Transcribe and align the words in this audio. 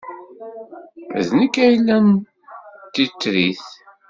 D 1.25 1.27
nekk 1.39 1.55
ay 1.63 1.69
yellan 1.71 2.07
d 2.85 2.91
titrit. 2.93 3.65